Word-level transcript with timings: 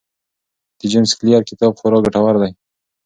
د 0.79 0.81
جیمز 0.91 1.11
کلیر 1.19 1.41
کتاب 1.49 1.71
خورا 1.79 1.97
ګټور 2.05 2.35
دی. 2.41 2.51